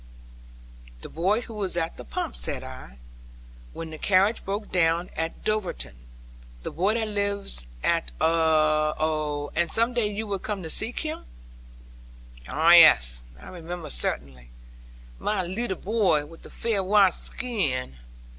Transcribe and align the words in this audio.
'The 1.01 1.09
boy 1.09 1.41
who 1.41 1.53
was 1.53 1.77
at 1.77 1.95
the 1.95 2.03
pump,' 2.03 2.35
said 2.35 2.63
I, 2.63 2.97
'when 3.71 3.91
the 3.91 3.99
carriage 3.99 4.43
broke 4.43 4.71
down 4.71 5.11
at 5.15 5.43
Dulverton. 5.43 5.93
The 6.63 6.71
boy 6.71 6.95
that 6.95 7.07
lives 7.07 7.67
at 7.83 8.11
oh 8.19 9.51
ah; 9.53 9.53
and 9.55 9.71
some 9.71 9.93
day 9.93 10.07
you 10.11 10.25
would 10.25 10.41
come 10.41 10.67
seek 10.69 10.95
for 11.01 11.07
him.' 11.07 11.25
'Oh, 12.49 12.69
yes, 12.69 13.25
I 13.39 13.49
remember 13.49 13.91
certainly. 13.91 14.49
My 15.19 15.43
leetle 15.43 15.77
boy, 15.77 16.25
with 16.25 16.41
the 16.41 16.49
fair 16.49 16.81
white 16.83 17.13
skin. 17.13 17.97